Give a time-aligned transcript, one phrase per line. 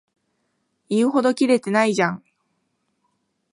[0.89, 2.23] 言うほどキレてないじゃん